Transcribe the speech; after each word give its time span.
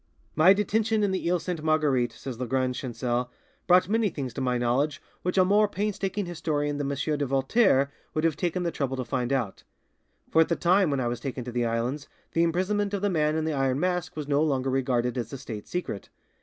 "My 0.35 0.51
detention 0.53 1.03
in 1.03 1.11
the 1.11 1.29
Iles 1.29 1.43
Saint 1.43 1.61
Marguerite," 1.61 2.11
says 2.11 2.39
Lagrange 2.39 2.79
Chancel," 2.79 3.29
brought 3.67 3.87
many 3.87 4.09
things 4.09 4.33
to 4.33 4.41
my 4.41 4.57
knowledge 4.57 4.99
which 5.21 5.37
a 5.37 5.45
more 5.45 5.67
painstaking 5.67 6.25
historian 6.25 6.79
than 6.79 6.91
M. 6.91 6.97
de 6.97 7.23
Voltaire 7.27 7.91
would 8.15 8.23
have 8.23 8.35
taken 8.35 8.63
the 8.63 8.71
trouble 8.71 8.97
to 8.97 9.05
find 9.05 9.31
out; 9.31 9.61
for 10.31 10.41
at 10.41 10.49
the 10.49 10.55
time 10.55 10.89
when 10.89 10.99
I 10.99 11.07
was 11.07 11.19
taken 11.19 11.43
to 11.43 11.51
the 11.51 11.65
islands 11.67 12.07
the 12.31 12.41
imprisonment 12.41 12.95
of 12.95 13.03
the 13.03 13.11
Man 13.11 13.35
in 13.35 13.45
the 13.45 13.53
Iron 13.53 13.79
Mask 13.79 14.15
was 14.17 14.27
no 14.27 14.41
longer 14.41 14.71
regarded 14.71 15.19
as 15.19 15.31
a 15.33 15.37
state 15.37 15.67
secret. 15.67 16.09